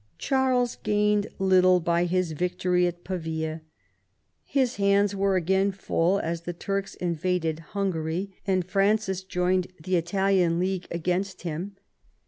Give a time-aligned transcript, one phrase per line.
[0.17, 3.61] Charles gained little by his victory at Pavia
[4.43, 10.57] His hands were again full, as the Turks invaded Hungary, and Francis joined the Italian
[10.57, 11.75] League against him.